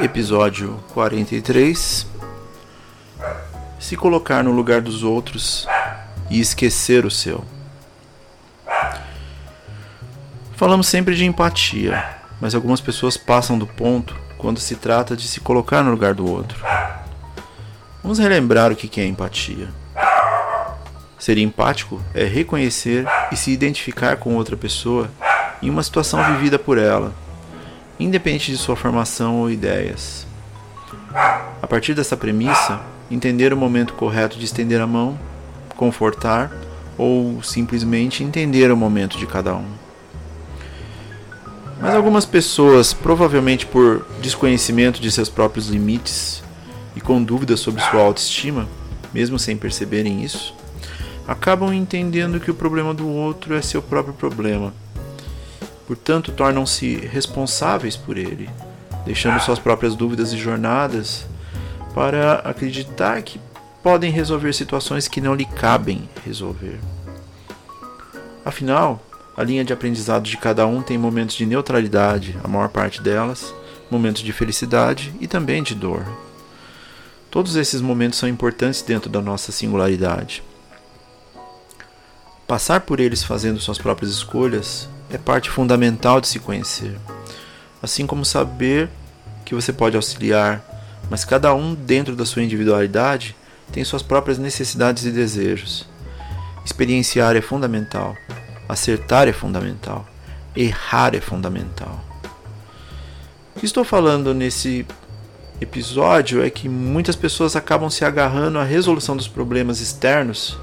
Episódio 0.00 0.82
43 0.92 2.06
Se 3.78 3.96
colocar 3.96 4.42
no 4.42 4.52
lugar 4.52 4.80
dos 4.80 5.02
outros 5.02 5.66
e 6.30 6.40
esquecer 6.40 7.04
o 7.04 7.10
seu. 7.10 7.44
Falamos 10.56 10.86
sempre 10.86 11.14
de 11.14 11.24
empatia, 11.24 12.04
mas 12.40 12.54
algumas 12.54 12.80
pessoas 12.80 13.16
passam 13.16 13.58
do 13.58 13.66
ponto 13.66 14.16
quando 14.38 14.60
se 14.60 14.76
trata 14.76 15.16
de 15.16 15.26
se 15.26 15.40
colocar 15.40 15.82
no 15.82 15.90
lugar 15.90 16.14
do 16.14 16.30
outro. 16.30 16.64
Vamos 18.02 18.18
relembrar 18.18 18.70
o 18.70 18.76
que 18.76 19.00
é 19.00 19.06
empatia. 19.06 19.68
Ser 21.18 21.38
empático 21.38 22.00
é 22.14 22.24
reconhecer 22.24 23.06
e 23.32 23.36
se 23.36 23.50
identificar 23.50 24.16
com 24.16 24.36
outra 24.36 24.56
pessoa 24.56 25.10
em 25.62 25.70
uma 25.70 25.82
situação 25.82 26.22
vivida 26.32 26.58
por 26.58 26.78
ela 26.78 27.14
independente 27.98 28.50
de 28.50 28.58
sua 28.58 28.76
formação 28.76 29.36
ou 29.40 29.50
ideias. 29.50 30.26
A 31.62 31.66
partir 31.66 31.94
dessa 31.94 32.16
premissa, 32.16 32.80
entender 33.10 33.52
o 33.52 33.56
momento 33.56 33.94
correto 33.94 34.38
de 34.38 34.44
estender 34.44 34.80
a 34.80 34.86
mão, 34.86 35.18
confortar 35.76 36.52
ou 36.96 37.42
simplesmente 37.42 38.22
entender 38.22 38.70
o 38.70 38.76
momento 38.76 39.18
de 39.18 39.26
cada 39.26 39.54
um. 39.54 39.66
Mas 41.80 41.94
algumas 41.94 42.24
pessoas, 42.24 42.92
provavelmente 42.92 43.66
por 43.66 44.06
desconhecimento 44.20 45.00
de 45.00 45.10
seus 45.10 45.28
próprios 45.28 45.68
limites 45.68 46.42
e 46.94 47.00
com 47.00 47.22
dúvidas 47.22 47.60
sobre 47.60 47.82
sua 47.82 48.00
autoestima, 48.00 48.68
mesmo 49.12 49.38
sem 49.38 49.56
perceberem 49.56 50.22
isso, 50.22 50.54
acabam 51.26 51.72
entendendo 51.72 52.40
que 52.40 52.50
o 52.50 52.54
problema 52.54 52.94
do 52.94 53.08
outro 53.08 53.54
é 53.54 53.62
seu 53.62 53.82
próprio 53.82 54.14
problema 54.14 54.72
portanto, 55.86 56.32
tornam-se 56.32 56.96
responsáveis 56.96 57.96
por 57.96 58.16
ele, 58.16 58.48
deixando 59.04 59.40
suas 59.40 59.58
próprias 59.58 59.94
dúvidas 59.94 60.32
e 60.32 60.36
jornadas 60.36 61.26
para 61.94 62.36
acreditar 62.36 63.20
que 63.22 63.40
podem 63.82 64.10
resolver 64.10 64.52
situações 64.52 65.06
que 65.06 65.20
não 65.20 65.34
lhe 65.34 65.44
cabem 65.44 66.08
resolver. 66.24 66.80
Afinal, 68.44 69.04
a 69.36 69.42
linha 69.42 69.64
de 69.64 69.72
aprendizado 69.72 70.24
de 70.24 70.36
cada 70.36 70.66
um 70.66 70.82
tem 70.82 70.96
momentos 70.96 71.36
de 71.36 71.44
neutralidade, 71.44 72.36
a 72.42 72.48
maior 72.48 72.68
parte 72.68 73.02
delas, 73.02 73.54
momentos 73.90 74.22
de 74.22 74.32
felicidade 74.32 75.12
e 75.20 75.26
também 75.26 75.62
de 75.62 75.74
dor. 75.74 76.04
Todos 77.30 77.56
esses 77.56 77.80
momentos 77.80 78.18
são 78.18 78.28
importantes 78.28 78.80
dentro 78.80 79.10
da 79.10 79.20
nossa 79.20 79.50
singularidade. 79.50 80.42
Passar 82.46 82.82
por 82.82 83.00
eles 83.00 83.24
fazendo 83.24 83.58
suas 83.58 83.78
próprias 83.78 84.12
escolhas 84.12 84.88
é 85.14 85.18
parte 85.18 85.48
fundamental 85.48 86.20
de 86.20 86.28
se 86.28 86.38
conhecer. 86.38 86.96
Assim 87.82 88.06
como 88.06 88.24
saber 88.24 88.88
que 89.44 89.54
você 89.54 89.72
pode 89.72 89.96
auxiliar, 89.96 90.64
mas 91.10 91.24
cada 91.24 91.54
um, 91.54 91.74
dentro 91.74 92.16
da 92.16 92.24
sua 92.24 92.42
individualidade, 92.42 93.36
tem 93.72 93.84
suas 93.84 94.02
próprias 94.02 94.38
necessidades 94.38 95.04
e 95.04 95.10
desejos. 95.10 95.88
Experienciar 96.64 97.36
é 97.36 97.40
fundamental, 97.40 98.16
acertar 98.68 99.28
é 99.28 99.32
fundamental, 99.32 100.06
errar 100.56 101.14
é 101.14 101.20
fundamental. 101.20 102.02
O 103.54 103.60
que 103.60 103.66
estou 103.66 103.84
falando 103.84 104.34
nesse 104.34 104.86
episódio 105.60 106.42
é 106.42 106.50
que 106.50 106.68
muitas 106.68 107.14
pessoas 107.14 107.54
acabam 107.54 107.88
se 107.88 108.04
agarrando 108.04 108.58
à 108.58 108.64
resolução 108.64 109.16
dos 109.16 109.28
problemas 109.28 109.80
externos 109.80 110.58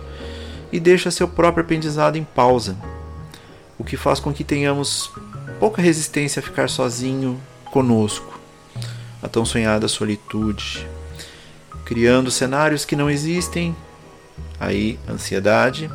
e 0.71 0.79
deixam 0.79 1.11
seu 1.11 1.27
próprio 1.27 1.63
aprendizado 1.63 2.17
em 2.17 2.23
pausa 2.23 2.75
o 3.81 3.83
que 3.83 3.97
faz 3.97 4.19
com 4.19 4.31
que 4.31 4.43
tenhamos 4.43 5.11
pouca 5.59 5.81
resistência 5.81 6.39
a 6.39 6.43
ficar 6.43 6.69
sozinho 6.69 7.41
conosco, 7.71 8.39
a 9.23 9.27
tão 9.27 9.43
sonhada 9.43 9.87
solitude, 9.87 10.87
criando 11.83 12.29
cenários 12.29 12.85
que 12.85 12.95
não 12.95 13.09
existem, 13.09 13.75
aí 14.59 14.99
ansiedade, 15.09 15.89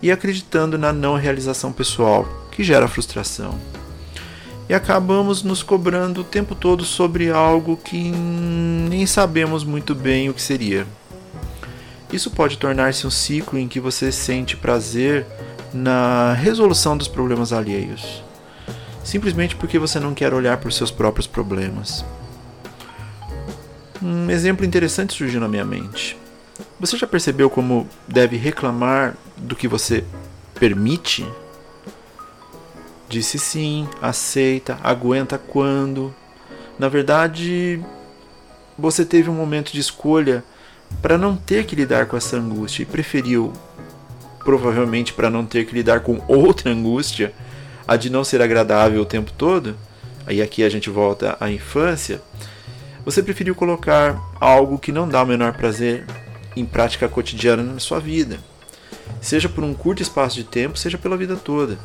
e 0.00 0.10
acreditando 0.10 0.78
na 0.78 0.94
não 0.94 1.16
realização 1.16 1.74
pessoal, 1.74 2.26
que 2.50 2.64
gera 2.64 2.88
frustração. 2.88 3.60
E 4.66 4.72
acabamos 4.72 5.42
nos 5.42 5.62
cobrando 5.62 6.22
o 6.22 6.24
tempo 6.24 6.54
todo 6.54 6.84
sobre 6.84 7.30
algo 7.30 7.76
que 7.76 8.10
nem 8.10 9.04
sabemos 9.04 9.62
muito 9.62 9.94
bem 9.94 10.30
o 10.30 10.34
que 10.34 10.40
seria. 10.40 10.86
Isso 12.10 12.30
pode 12.30 12.56
tornar-se 12.56 13.06
um 13.06 13.10
ciclo 13.10 13.58
em 13.58 13.68
que 13.68 13.78
você 13.78 14.10
sente 14.10 14.56
prazer 14.56 15.26
na 15.76 16.32
resolução 16.32 16.96
dos 16.96 17.06
problemas 17.06 17.52
alheios, 17.52 18.24
simplesmente 19.04 19.54
porque 19.54 19.78
você 19.78 20.00
não 20.00 20.14
quer 20.14 20.32
olhar 20.32 20.56
para 20.56 20.68
os 20.68 20.76
seus 20.76 20.90
próprios 20.90 21.26
problemas. 21.26 22.04
Um 24.02 24.30
exemplo 24.30 24.64
interessante 24.64 25.14
surgiu 25.14 25.40
na 25.40 25.48
minha 25.48 25.64
mente. 25.64 26.16
Você 26.80 26.96
já 26.96 27.06
percebeu 27.06 27.50
como 27.50 27.88
deve 28.08 28.36
reclamar 28.36 29.16
do 29.36 29.54
que 29.54 29.68
você 29.68 30.04
permite? 30.54 31.26
Disse 33.08 33.38
sim, 33.38 33.88
aceita, 34.00 34.78
aguenta 34.82 35.38
quando. 35.38 36.14
Na 36.78 36.88
verdade, 36.88 37.80
você 38.78 39.04
teve 39.04 39.30
um 39.30 39.34
momento 39.34 39.72
de 39.72 39.80
escolha 39.80 40.44
para 41.02 41.18
não 41.18 41.36
ter 41.36 41.64
que 41.66 41.76
lidar 41.76 42.06
com 42.06 42.16
essa 42.16 42.36
angústia 42.36 42.82
e 42.82 42.86
preferiu 42.86 43.52
provavelmente 44.46 45.12
para 45.12 45.28
não 45.28 45.44
ter 45.44 45.66
que 45.66 45.74
lidar 45.74 46.00
com 46.00 46.22
outra 46.28 46.70
angústia, 46.70 47.32
a 47.86 47.96
de 47.96 48.08
não 48.08 48.22
ser 48.22 48.40
agradável 48.40 49.02
o 49.02 49.04
tempo 49.04 49.32
todo, 49.36 49.76
aí 50.24 50.40
aqui 50.40 50.62
a 50.62 50.68
gente 50.68 50.88
volta 50.88 51.36
à 51.40 51.50
infância, 51.50 52.22
você 53.04 53.20
preferiu 53.24 53.56
colocar 53.56 54.16
algo 54.40 54.78
que 54.78 54.92
não 54.92 55.08
dá 55.08 55.24
o 55.24 55.26
menor 55.26 55.54
prazer 55.54 56.06
em 56.54 56.64
prática 56.64 57.08
cotidiana 57.08 57.64
na 57.64 57.80
sua 57.80 57.98
vida, 57.98 58.38
seja 59.20 59.48
por 59.48 59.64
um 59.64 59.74
curto 59.74 60.00
espaço 60.00 60.36
de 60.36 60.44
tempo, 60.44 60.78
seja 60.78 60.96
pela 60.96 61.16
vida 61.16 61.34
toda. 61.34 61.76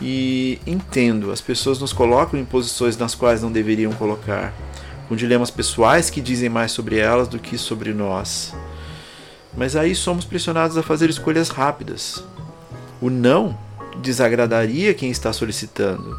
E 0.00 0.60
entendo, 0.64 1.32
as 1.32 1.40
pessoas 1.40 1.80
nos 1.80 1.92
colocam 1.92 2.38
em 2.38 2.44
posições 2.44 2.96
nas 2.96 3.16
quais 3.16 3.42
não 3.42 3.50
deveriam 3.50 3.92
colocar, 3.92 4.54
com 5.08 5.16
dilemas 5.16 5.50
pessoais 5.50 6.08
que 6.08 6.20
dizem 6.20 6.48
mais 6.48 6.70
sobre 6.70 6.98
elas 6.98 7.26
do 7.26 7.40
que 7.40 7.58
sobre 7.58 7.92
nós. 7.92 8.54
Mas 9.56 9.76
aí 9.76 9.94
somos 9.94 10.24
pressionados 10.24 10.76
a 10.76 10.82
fazer 10.82 11.08
escolhas 11.08 11.48
rápidas. 11.48 12.24
O 13.00 13.08
não 13.08 13.56
desagradaria 14.00 14.94
quem 14.94 15.10
está 15.10 15.32
solicitando, 15.32 16.18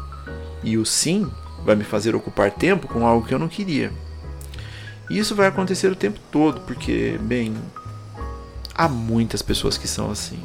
e 0.62 0.78
o 0.78 0.86
sim 0.86 1.30
vai 1.64 1.76
me 1.76 1.84
fazer 1.84 2.14
ocupar 2.14 2.50
tempo 2.50 2.88
com 2.88 3.06
algo 3.06 3.26
que 3.26 3.34
eu 3.34 3.38
não 3.38 3.48
queria. 3.48 3.92
E 5.10 5.18
isso 5.18 5.34
vai 5.34 5.46
acontecer 5.46 5.88
o 5.88 5.96
tempo 5.96 6.18
todo, 6.32 6.60
porque, 6.62 7.18
bem, 7.20 7.54
há 8.74 8.88
muitas 8.88 9.42
pessoas 9.42 9.76
que 9.78 9.86
são 9.86 10.10
assim. 10.10 10.38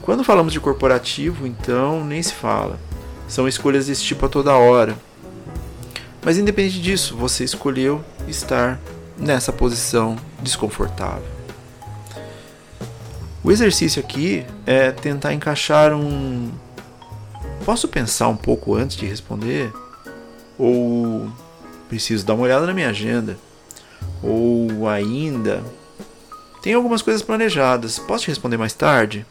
Quando 0.00 0.24
falamos 0.24 0.52
de 0.52 0.60
corporativo, 0.60 1.46
então 1.46 2.04
nem 2.04 2.22
se 2.22 2.34
fala. 2.34 2.78
São 3.28 3.46
escolhas 3.46 3.86
desse 3.86 4.02
tipo 4.02 4.26
a 4.26 4.28
toda 4.28 4.56
hora. 4.56 4.96
Mas 6.24 6.38
independente 6.38 6.80
disso, 6.80 7.16
você 7.16 7.44
escolheu 7.44 8.04
estar 8.26 8.80
nessa 9.16 9.52
posição 9.52 10.16
desconfortável. 10.40 11.31
O 13.44 13.50
exercício 13.50 14.00
aqui 14.00 14.46
é 14.64 14.92
tentar 14.92 15.34
encaixar 15.34 15.92
um. 15.92 16.52
Posso 17.64 17.88
pensar 17.88 18.28
um 18.28 18.36
pouco 18.36 18.74
antes 18.74 18.96
de 18.96 19.04
responder? 19.04 19.72
Ou 20.56 21.28
preciso 21.88 22.24
dar 22.24 22.34
uma 22.34 22.44
olhada 22.44 22.66
na 22.66 22.72
minha 22.72 22.88
agenda? 22.88 23.36
Ou 24.22 24.88
ainda. 24.88 25.62
Tem 26.62 26.74
algumas 26.74 27.02
coisas 27.02 27.22
planejadas, 27.22 27.98
posso 27.98 28.24
te 28.24 28.28
responder 28.28 28.56
mais 28.56 28.72
tarde? 28.72 29.26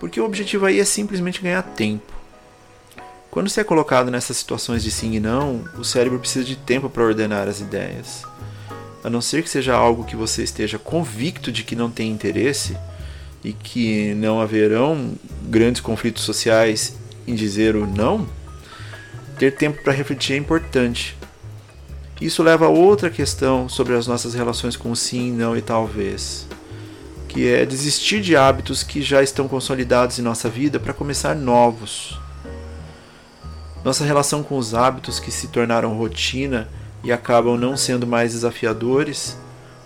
Porque 0.00 0.18
o 0.18 0.24
objetivo 0.24 0.64
aí 0.64 0.80
é 0.80 0.84
simplesmente 0.84 1.42
ganhar 1.42 1.62
tempo. 1.62 2.10
Quando 3.30 3.50
você 3.50 3.60
é 3.60 3.64
colocado 3.64 4.10
nessas 4.10 4.38
situações 4.38 4.82
de 4.82 4.90
sim 4.90 5.12
e 5.14 5.20
não, 5.20 5.64
o 5.78 5.84
cérebro 5.84 6.18
precisa 6.18 6.44
de 6.44 6.56
tempo 6.56 6.88
para 6.88 7.02
ordenar 7.02 7.46
as 7.46 7.60
ideias. 7.60 8.24
A 9.04 9.10
não 9.10 9.20
ser 9.20 9.42
que 9.42 9.50
seja 9.50 9.74
algo 9.74 10.04
que 10.04 10.16
você 10.16 10.42
esteja 10.42 10.78
convicto 10.78 11.52
de 11.52 11.62
que 11.64 11.76
não 11.76 11.90
tem 11.90 12.10
interesse, 12.10 12.76
e 13.44 13.52
que 13.52 14.14
não 14.14 14.40
haverão 14.40 15.12
grandes 15.44 15.80
conflitos 15.80 16.22
sociais 16.22 16.96
em 17.26 17.34
dizer 17.34 17.76
o 17.76 17.86
não, 17.86 18.26
ter 19.38 19.52
tempo 19.52 19.82
para 19.82 19.92
refletir 19.92 20.34
é 20.34 20.36
importante. 20.36 21.16
Isso 22.20 22.42
leva 22.42 22.66
a 22.66 22.68
outra 22.68 23.10
questão 23.10 23.68
sobre 23.68 23.94
as 23.94 24.06
nossas 24.06 24.34
relações 24.34 24.76
com 24.76 24.94
sim, 24.94 25.32
não 25.32 25.56
e 25.56 25.60
talvez, 25.60 26.46
que 27.28 27.48
é 27.48 27.66
desistir 27.66 28.20
de 28.20 28.36
hábitos 28.36 28.84
que 28.84 29.02
já 29.02 29.22
estão 29.22 29.48
consolidados 29.48 30.18
em 30.18 30.22
nossa 30.22 30.48
vida 30.48 30.78
para 30.78 30.92
começar 30.92 31.34
novos. 31.34 32.16
Nossa 33.84 34.04
relação 34.04 34.44
com 34.44 34.56
os 34.56 34.74
hábitos 34.74 35.18
que 35.18 35.32
se 35.32 35.48
tornaram 35.48 35.96
rotina 35.96 36.68
e 37.02 37.10
acabam 37.10 37.58
não 37.58 37.76
sendo 37.76 38.06
mais 38.06 38.32
desafiadores, 38.32 39.36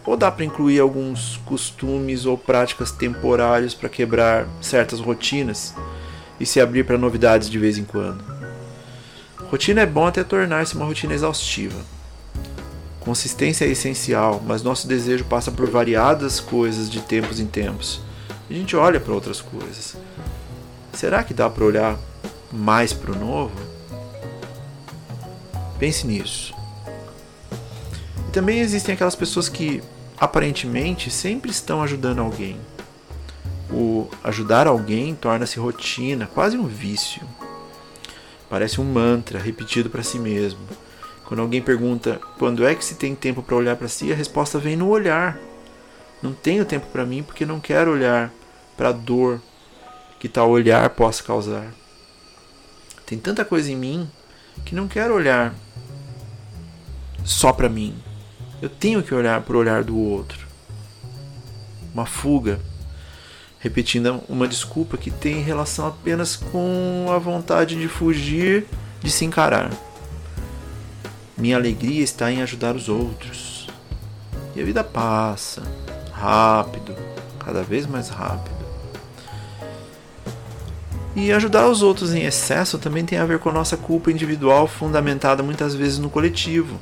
ou 0.06 0.16
dá 0.16 0.30
para 0.30 0.44
incluir 0.44 0.78
alguns 0.78 1.38
costumes 1.44 2.24
ou 2.24 2.38
práticas 2.38 2.92
temporários 2.92 3.74
para 3.74 3.88
quebrar 3.88 4.46
certas 4.60 5.00
rotinas 5.00 5.74
e 6.38 6.46
se 6.46 6.60
abrir 6.60 6.84
para 6.84 6.96
novidades 6.96 7.50
de 7.50 7.58
vez 7.58 7.76
em 7.76 7.84
quando. 7.84 8.24
Rotina 9.50 9.80
é 9.80 9.86
bom 9.86 10.06
até 10.06 10.22
tornar-se 10.22 10.74
uma 10.74 10.86
rotina 10.86 11.12
exaustiva. 11.12 11.78
Consistência 13.00 13.64
é 13.64 13.68
essencial, 13.68 14.42
mas 14.44 14.62
nosso 14.62 14.86
desejo 14.86 15.24
passa 15.24 15.50
por 15.50 15.68
variadas 15.68 16.40
coisas 16.40 16.90
de 16.90 17.00
tempos 17.00 17.40
em 17.40 17.46
tempos. 17.46 18.00
A 18.48 18.52
gente 18.52 18.76
olha 18.76 19.00
para 19.00 19.12
outras 19.12 19.40
coisas. 19.40 19.96
Será 20.92 21.22
que 21.22 21.34
dá 21.34 21.48
para 21.50 21.64
olhar 21.64 21.98
mais 22.52 22.92
para 22.92 23.12
o 23.12 23.18
novo? 23.18 23.54
Pense 25.78 26.06
nisso. 26.06 26.54
E 28.28 28.32
também 28.32 28.60
existem 28.60 28.94
aquelas 28.94 29.14
pessoas 29.14 29.48
que 29.48 29.82
aparentemente 30.18 31.10
sempre 31.10 31.50
estão 31.50 31.82
ajudando 31.82 32.20
alguém. 32.20 32.58
O 33.70 34.08
ajudar 34.22 34.66
alguém 34.66 35.14
torna-se 35.14 35.58
rotina, 35.58 36.26
quase 36.26 36.56
um 36.56 36.66
vício. 36.66 37.22
Parece 38.48 38.80
um 38.80 38.84
mantra 38.84 39.38
repetido 39.38 39.90
para 39.90 40.02
si 40.02 40.18
mesmo. 40.18 40.60
Quando 41.24 41.40
alguém 41.40 41.60
pergunta 41.60 42.20
quando 42.38 42.64
é 42.64 42.74
que 42.74 42.84
se 42.84 42.94
tem 42.94 43.14
tempo 43.14 43.42
para 43.42 43.56
olhar 43.56 43.76
para 43.76 43.88
si, 43.88 44.12
a 44.12 44.16
resposta 44.16 44.58
vem 44.58 44.76
no 44.76 44.88
olhar. 44.88 45.38
Não 46.22 46.32
tenho 46.32 46.64
tempo 46.64 46.86
para 46.86 47.04
mim 47.04 47.22
porque 47.22 47.44
não 47.44 47.58
quero 47.58 47.90
olhar 47.90 48.32
para 48.76 48.90
a 48.90 48.92
dor 48.92 49.40
que 50.20 50.28
tal 50.28 50.48
olhar 50.50 50.88
possa 50.90 51.22
causar. 51.22 51.66
Tem 53.04 53.18
tanta 53.18 53.44
coisa 53.44 53.70
em 53.70 53.76
mim 53.76 54.10
que 54.64 54.74
não 54.74 54.88
quero 54.88 55.14
olhar 55.14 55.54
só 57.24 57.52
para 57.52 57.68
mim. 57.68 57.94
Eu 58.60 58.70
tenho 58.70 59.02
que 59.02 59.14
olhar 59.14 59.42
para 59.42 59.56
o 59.56 59.60
olhar 59.60 59.84
do 59.84 59.98
outro. 59.98 60.46
Uma 61.92 62.06
fuga, 62.06 62.58
repetindo 63.58 64.22
uma 64.28 64.48
desculpa 64.48 64.96
que 64.96 65.10
tem 65.10 65.42
relação 65.42 65.86
apenas 65.86 66.36
com 66.36 67.06
a 67.10 67.18
vontade 67.18 67.76
de 67.76 67.88
fugir 67.88 68.66
de 69.02 69.10
se 69.10 69.24
encarar. 69.24 69.70
Minha 71.36 71.56
alegria 71.56 72.02
está 72.02 72.32
em 72.32 72.40
ajudar 72.40 72.74
os 72.74 72.88
outros. 72.88 73.68
E 74.54 74.60
a 74.60 74.64
vida 74.64 74.82
passa, 74.82 75.62
rápido, 76.10 76.96
cada 77.38 77.62
vez 77.62 77.86
mais 77.86 78.08
rápido. 78.08 78.56
E 81.14 81.30
ajudar 81.32 81.68
os 81.68 81.82
outros 81.82 82.14
em 82.14 82.24
excesso 82.24 82.78
também 82.78 83.04
tem 83.04 83.18
a 83.18 83.26
ver 83.26 83.38
com 83.38 83.50
a 83.50 83.52
nossa 83.52 83.76
culpa 83.76 84.10
individual, 84.10 84.66
fundamentada 84.66 85.42
muitas 85.42 85.74
vezes 85.74 85.98
no 85.98 86.08
coletivo. 86.08 86.78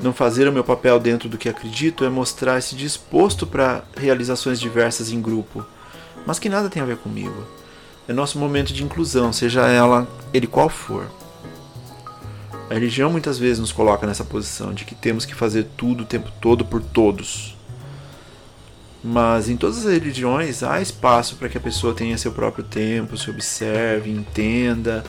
Não 0.00 0.12
fazer 0.12 0.46
o 0.46 0.52
meu 0.52 0.62
papel 0.62 1.00
dentro 1.00 1.28
do 1.28 1.36
que 1.36 1.48
acredito 1.48 2.04
é 2.04 2.08
mostrar-se 2.08 2.76
disposto 2.76 3.46
para 3.46 3.82
realizações 3.96 4.60
diversas 4.60 5.10
em 5.10 5.20
grupo, 5.20 5.66
mas 6.24 6.38
que 6.38 6.48
nada 6.48 6.70
tem 6.70 6.80
a 6.80 6.86
ver 6.86 6.98
comigo. 6.98 7.44
É 8.06 8.12
nosso 8.12 8.38
momento 8.38 8.72
de 8.72 8.84
inclusão, 8.84 9.32
seja 9.32 9.66
ela 9.66 10.06
ele 10.32 10.46
qual 10.46 10.68
for. 10.68 11.10
A 12.70 12.74
religião 12.74 13.10
muitas 13.10 13.38
vezes 13.38 13.58
nos 13.58 13.72
coloca 13.72 14.06
nessa 14.06 14.24
posição 14.24 14.72
de 14.72 14.84
que 14.84 14.94
temos 14.94 15.24
que 15.24 15.34
fazer 15.34 15.66
tudo 15.76 16.02
o 16.02 16.06
tempo 16.06 16.30
todo 16.40 16.64
por 16.64 16.80
todos. 16.80 17.56
Mas 19.02 19.48
em 19.48 19.56
todas 19.56 19.78
as 19.78 19.92
religiões 19.92 20.62
há 20.62 20.80
espaço 20.80 21.36
para 21.36 21.48
que 21.48 21.58
a 21.58 21.60
pessoa 21.60 21.94
tenha 21.94 22.18
seu 22.18 22.30
próprio 22.30 22.62
tempo, 22.62 23.16
se 23.16 23.30
observe, 23.30 24.10
entenda, 24.10 25.02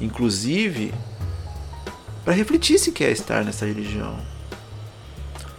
inclusive 0.00 0.92
para 2.26 2.34
refletir 2.34 2.76
se 2.76 2.90
quer 2.90 3.12
estar 3.12 3.44
nessa 3.44 3.64
religião. 3.64 4.18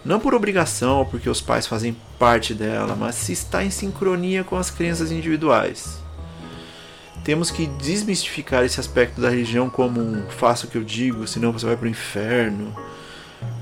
Não 0.04 0.20
por 0.20 0.34
obrigação 0.34 0.98
ou 0.98 1.06
porque 1.06 1.30
os 1.30 1.40
pais 1.40 1.66
fazem 1.66 1.96
parte 2.20 2.54
dela, 2.54 2.94
mas 2.94 3.16
se 3.16 3.32
está 3.32 3.64
em 3.64 3.70
sincronia 3.70 4.44
com 4.44 4.58
as 4.58 4.70
crenças 4.70 5.10
individuais. 5.10 5.98
Temos 7.24 7.50
que 7.50 7.68
desmistificar 7.68 8.66
esse 8.66 8.82
aspecto 8.82 9.22
da 9.22 9.30
religião 9.30 9.70
como 9.70 10.02
um 10.02 10.30
faça 10.30 10.68
o 10.68 10.70
que 10.70 10.78
eu 10.78 10.84
digo, 10.84 11.26
senão 11.26 11.54
você 11.54 11.66
vai 11.66 11.78
para 11.78 11.86
o 11.86 11.90
inferno. 11.90 12.76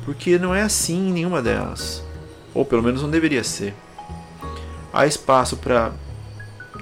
Porque 0.04 0.40
não 0.40 0.56
é 0.56 0.64
assim 0.64 1.10
em 1.10 1.14
nenhuma 1.14 1.44
delas. 1.44 2.04
Ou 2.56 2.66
pelo 2.66 2.82
menos 2.82 3.04
não 3.04 3.12
deveria 3.12 3.44
ser. 3.44 3.76
Há 4.92 5.06
espaço 5.06 5.58
para 5.58 5.92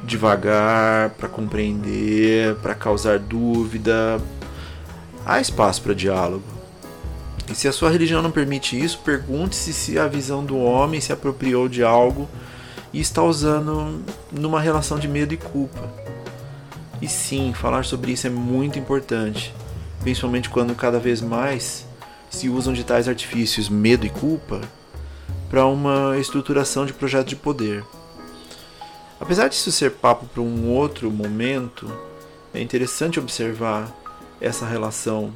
devagar, 0.06 1.10
para 1.10 1.28
compreender, 1.28 2.56
para 2.62 2.74
causar 2.74 3.20
dúvida, 3.20 4.22
há 5.26 5.40
espaço 5.40 5.82
para 5.82 5.94
diálogo. 5.94 6.44
E 7.50 7.56
se 7.56 7.68
a 7.68 7.72
sua 7.72 7.90
religião 7.90 8.22
não 8.22 8.32
permite 8.32 8.80
isso, 8.80 9.00
pergunte-se 9.00 9.74
se 9.74 10.00
a 10.00 10.08
visão 10.08 10.46
do 10.46 10.58
homem 10.58 11.02
se 11.02 11.12
apropriou 11.12 11.68
de 11.68 11.84
algo 11.84 12.30
e 12.92 13.00
está 13.00 13.22
usando 13.22 14.02
numa 14.32 14.62
relação 14.62 14.98
de 14.98 15.08
medo 15.08 15.34
e 15.34 15.38
culpa. 15.38 15.92
E 17.02 17.08
sim, 17.08 17.54
falar 17.54 17.84
sobre 17.84 18.14
isso 18.14 18.28
é 18.28 18.30
muito 18.30 18.80
importante, 18.80 19.54
principalmente 20.02 20.50
quando 20.50 20.74
cada 20.74 21.00
vez 21.00 21.22
mais 21.22 21.86
se 22.30 22.50
usam 22.50 22.74
de 22.74 22.84
tais 22.84 23.08
artifícios 23.08 23.68
medo 23.68 24.06
e 24.06 24.10
culpa 24.10 24.62
para 25.50 25.66
uma 25.66 26.18
estruturação 26.18 26.86
de 26.86 26.94
projeto 26.94 27.28
de 27.28 27.36
poder. 27.36 27.84
Apesar 29.20 29.48
disso 29.48 29.72
ser 29.72 29.92
papo 29.92 30.26
para 30.26 30.42
um 30.42 30.70
outro 30.70 31.12
momento, 31.12 31.92
é 32.54 32.62
interessante 32.62 33.20
observar 33.20 33.88
essa 34.44 34.66
relação 34.66 35.34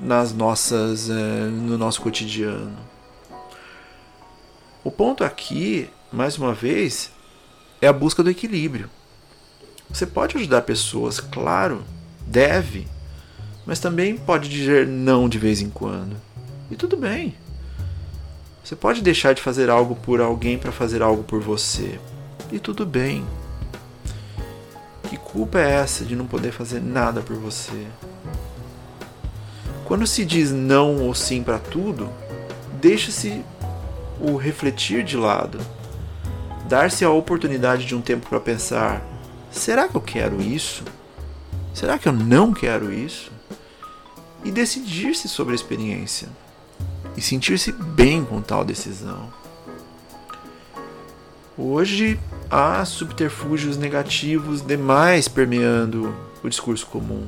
nas 0.00 0.32
nossas 0.32 1.10
é, 1.10 1.44
no 1.44 1.76
nosso 1.76 2.00
cotidiano. 2.00 2.76
O 4.82 4.90
ponto 4.90 5.22
aqui, 5.22 5.88
mais 6.10 6.38
uma 6.38 6.54
vez, 6.54 7.12
é 7.80 7.86
a 7.86 7.92
busca 7.92 8.22
do 8.22 8.30
equilíbrio. 8.30 8.88
Você 9.90 10.06
pode 10.06 10.36
ajudar 10.38 10.62
pessoas, 10.62 11.20
claro, 11.20 11.84
deve, 12.26 12.88
mas 13.66 13.78
também 13.78 14.16
pode 14.16 14.48
dizer 14.48 14.86
não 14.86 15.28
de 15.28 15.38
vez 15.38 15.60
em 15.60 15.68
quando. 15.68 16.16
E 16.70 16.74
tudo 16.74 16.96
bem. 16.96 17.34
Você 18.64 18.74
pode 18.74 19.02
deixar 19.02 19.34
de 19.34 19.42
fazer 19.42 19.68
algo 19.68 19.94
por 19.96 20.20
alguém 20.20 20.58
para 20.58 20.72
fazer 20.72 21.02
algo 21.02 21.22
por 21.22 21.40
você. 21.40 22.00
E 22.50 22.58
tudo 22.58 22.86
bem. 22.86 23.24
Culpa 25.32 25.58
é 25.58 25.70
essa 25.70 26.04
de 26.04 26.14
não 26.14 26.26
poder 26.26 26.52
fazer 26.52 26.78
nada 26.78 27.22
por 27.22 27.36
você? 27.36 27.86
Quando 29.86 30.06
se 30.06 30.26
diz 30.26 30.52
não 30.52 30.98
ou 30.98 31.14
sim 31.14 31.42
para 31.42 31.58
tudo, 31.58 32.12
deixa-se 32.78 33.42
o 34.20 34.36
refletir 34.36 35.02
de 35.02 35.16
lado. 35.16 35.58
Dar-se 36.68 37.02
a 37.02 37.10
oportunidade 37.10 37.86
de 37.86 37.94
um 37.94 38.02
tempo 38.02 38.28
para 38.28 38.40
pensar: 38.40 39.02
será 39.50 39.88
que 39.88 39.94
eu 39.94 40.02
quero 40.02 40.42
isso? 40.42 40.84
Será 41.72 41.98
que 41.98 42.06
eu 42.06 42.12
não 42.12 42.52
quero 42.52 42.92
isso? 42.92 43.32
E 44.44 44.50
decidir-se 44.50 45.30
sobre 45.30 45.52
a 45.52 45.56
experiência. 45.56 46.28
E 47.16 47.22
sentir-se 47.22 47.72
bem 47.72 48.22
com 48.22 48.42
tal 48.42 48.66
decisão. 48.66 49.32
Hoje 51.56 52.18
há 52.50 52.82
subterfúgios 52.82 53.76
negativos 53.76 54.62
demais 54.62 55.28
permeando 55.28 56.14
o 56.42 56.48
discurso 56.48 56.86
comum. 56.86 57.26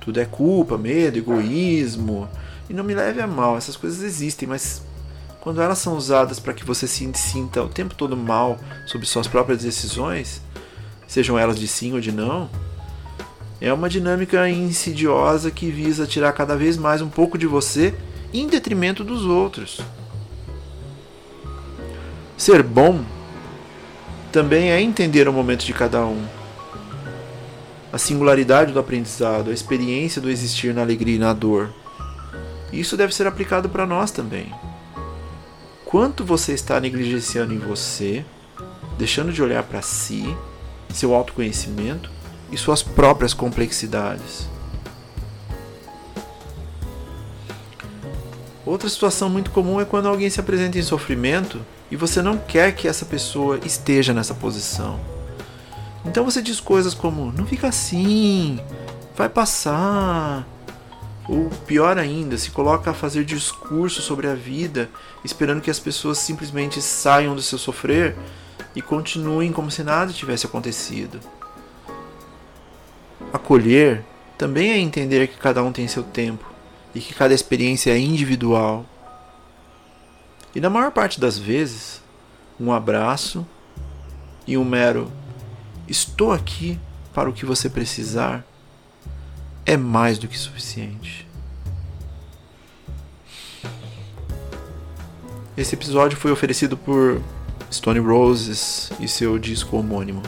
Tudo 0.00 0.18
é 0.18 0.24
culpa, 0.24 0.78
medo, 0.78 1.18
egoísmo. 1.18 2.26
E 2.70 2.72
não 2.72 2.82
me 2.82 2.94
leve 2.94 3.20
a 3.20 3.26
mal, 3.26 3.58
essas 3.58 3.76
coisas 3.76 4.02
existem, 4.02 4.48
mas 4.48 4.82
quando 5.38 5.60
elas 5.60 5.78
são 5.78 5.98
usadas 5.98 6.40
para 6.40 6.54
que 6.54 6.64
você 6.64 6.86
se 6.86 7.12
sinta 7.14 7.62
o 7.62 7.68
tempo 7.68 7.94
todo 7.94 8.16
mal 8.16 8.58
sobre 8.86 9.06
suas 9.06 9.26
próprias 9.26 9.62
decisões, 9.62 10.40
sejam 11.06 11.38
elas 11.38 11.58
de 11.58 11.68
sim 11.68 11.92
ou 11.92 12.00
de 12.00 12.10
não, 12.10 12.48
é 13.60 13.70
uma 13.70 13.88
dinâmica 13.88 14.48
insidiosa 14.48 15.50
que 15.50 15.70
visa 15.70 16.06
tirar 16.06 16.32
cada 16.32 16.56
vez 16.56 16.78
mais 16.78 17.02
um 17.02 17.08
pouco 17.08 17.36
de 17.36 17.46
você 17.46 17.94
em 18.32 18.46
detrimento 18.46 19.04
dos 19.04 19.26
outros. 19.26 19.78
Ser 22.36 22.62
bom 22.62 23.04
também 24.32 24.70
é 24.70 24.80
entender 24.80 25.28
o 25.28 25.32
momento 25.32 25.62
de 25.62 25.74
cada 25.74 26.06
um. 26.06 26.26
A 27.92 27.98
singularidade 27.98 28.72
do 28.72 28.78
aprendizado, 28.78 29.50
a 29.50 29.52
experiência 29.52 30.22
do 30.22 30.30
existir 30.30 30.72
na 30.72 30.80
alegria 30.80 31.16
e 31.16 31.18
na 31.18 31.34
dor. 31.34 31.70
Isso 32.72 32.96
deve 32.96 33.14
ser 33.14 33.26
aplicado 33.26 33.68
para 33.68 33.86
nós 33.86 34.10
também. 34.10 34.50
Quanto 35.84 36.24
você 36.24 36.54
está 36.54 36.80
negligenciando 36.80 37.52
em 37.52 37.58
você, 37.58 38.24
deixando 38.96 39.30
de 39.30 39.42
olhar 39.42 39.62
para 39.64 39.82
si, 39.82 40.24
seu 40.88 41.14
autoconhecimento 41.14 42.10
e 42.50 42.56
suas 42.56 42.82
próprias 42.82 43.34
complexidades. 43.34 44.48
Outra 48.64 48.88
situação 48.88 49.28
muito 49.28 49.50
comum 49.50 49.78
é 49.78 49.84
quando 49.84 50.08
alguém 50.08 50.30
se 50.30 50.40
apresenta 50.40 50.78
em 50.78 50.82
sofrimento 50.82 51.60
e 51.92 51.96
você 51.96 52.22
não 52.22 52.38
quer 52.38 52.74
que 52.74 52.88
essa 52.88 53.04
pessoa 53.04 53.60
esteja 53.66 54.14
nessa 54.14 54.32
posição. 54.32 54.98
Então 56.06 56.24
você 56.24 56.40
diz 56.40 56.58
coisas 56.58 56.94
como: 56.94 57.30
não 57.32 57.44
fica 57.44 57.68
assim, 57.68 58.58
vai 59.14 59.28
passar. 59.28 60.48
Ou 61.28 61.50
pior 61.66 61.98
ainda, 61.98 62.38
se 62.38 62.50
coloca 62.50 62.90
a 62.90 62.94
fazer 62.94 63.26
discurso 63.26 64.00
sobre 64.00 64.26
a 64.26 64.34
vida, 64.34 64.88
esperando 65.22 65.60
que 65.60 65.70
as 65.70 65.78
pessoas 65.78 66.16
simplesmente 66.16 66.80
saiam 66.80 67.34
do 67.34 67.42
seu 67.42 67.58
sofrer 67.58 68.16
e 68.74 68.80
continuem 68.80 69.52
como 69.52 69.70
se 69.70 69.84
nada 69.84 70.14
tivesse 70.14 70.46
acontecido. 70.46 71.20
Acolher 73.34 74.02
também 74.38 74.70
é 74.70 74.78
entender 74.78 75.28
que 75.28 75.36
cada 75.36 75.62
um 75.62 75.70
tem 75.70 75.86
seu 75.86 76.02
tempo 76.02 76.50
e 76.94 77.00
que 77.00 77.12
cada 77.12 77.34
experiência 77.34 77.90
é 77.90 77.98
individual. 77.98 78.86
E 80.54 80.60
na 80.60 80.68
maior 80.68 80.90
parte 80.90 81.18
das 81.18 81.38
vezes, 81.38 82.02
um 82.60 82.72
abraço 82.72 83.46
e 84.46 84.56
um 84.56 84.64
mero 84.64 85.10
estou 85.88 86.32
aqui 86.32 86.78
para 87.14 87.28
o 87.28 87.32
que 87.32 87.44
você 87.44 87.68
precisar 87.68 88.44
é 89.64 89.76
mais 89.76 90.18
do 90.18 90.28
que 90.28 90.38
suficiente. 90.38 91.26
Esse 95.56 95.74
episódio 95.74 96.16
foi 96.16 96.32
oferecido 96.32 96.76
por 96.76 97.20
Stone 97.70 98.00
Roses 98.00 98.90
e 98.98 99.06
seu 99.06 99.38
disco 99.38 99.76
homônimo. 99.76 100.22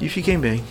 E 0.00 0.08
fiquem 0.08 0.38
bem. 0.38 0.64